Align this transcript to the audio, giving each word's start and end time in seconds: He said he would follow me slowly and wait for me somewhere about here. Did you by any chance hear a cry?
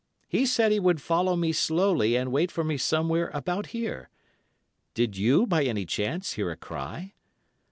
He 0.27 0.47
said 0.47 0.71
he 0.71 0.79
would 0.79 0.99
follow 0.99 1.35
me 1.35 1.51
slowly 1.51 2.15
and 2.15 2.31
wait 2.31 2.51
for 2.51 2.63
me 2.63 2.75
somewhere 2.75 3.29
about 3.35 3.67
here. 3.67 4.09
Did 4.95 5.15
you 5.15 5.45
by 5.45 5.63
any 5.63 5.85
chance 5.85 6.33
hear 6.33 6.49
a 6.49 6.57
cry? 6.57 7.13